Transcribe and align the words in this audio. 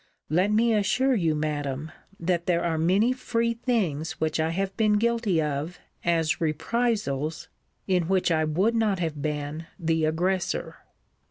Let 0.31 0.51
me 0.51 0.73
assure 0.73 1.13
you, 1.13 1.35
Madam, 1.35 1.91
that 2.19 2.47
there 2.47 2.63
are 2.63 2.79
many 2.79 3.13
free 3.13 3.53
things 3.53 4.13
which 4.13 4.39
I 4.39 4.49
have 4.49 4.75
been 4.75 4.93
guilty 4.93 5.39
of 5.39 5.77
as 6.03 6.41
reprisals, 6.41 7.49
in 7.85 8.07
which 8.07 8.31
I 8.31 8.43
would 8.43 8.73
not 8.73 8.97
have 8.97 9.21
been 9.21 9.67
the 9.77 10.05
aggressor. 10.05 10.77